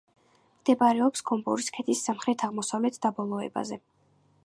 მდებარეობს 0.61 1.23
გომბორის 1.31 1.69
ქედის 1.77 2.03
სამხრეთ-აღმოსავლეთ 2.09 3.01
დაბოლოებაზე. 3.07 3.83